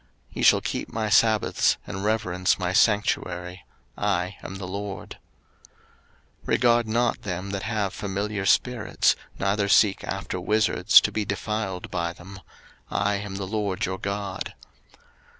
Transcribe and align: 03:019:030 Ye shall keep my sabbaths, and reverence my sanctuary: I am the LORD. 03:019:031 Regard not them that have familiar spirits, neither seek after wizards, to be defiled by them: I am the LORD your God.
03:019:030 0.29 0.35
Ye 0.37 0.41
shall 0.41 0.61
keep 0.61 0.89
my 0.91 1.09
sabbaths, 1.09 1.77
and 1.85 2.03
reverence 2.03 2.57
my 2.57 2.73
sanctuary: 2.73 3.63
I 3.95 4.35
am 4.41 4.55
the 4.55 4.65
LORD. 4.65 5.19
03:019:031 6.47 6.47
Regard 6.47 6.87
not 6.87 7.21
them 7.21 7.51
that 7.51 7.61
have 7.61 7.93
familiar 7.93 8.47
spirits, 8.47 9.15
neither 9.37 9.69
seek 9.69 10.03
after 10.03 10.39
wizards, 10.41 11.01
to 11.01 11.11
be 11.11 11.23
defiled 11.23 11.91
by 11.91 12.13
them: 12.13 12.39
I 12.89 13.17
am 13.17 13.35
the 13.35 13.45
LORD 13.45 13.85
your 13.85 13.99
God. 13.99 14.55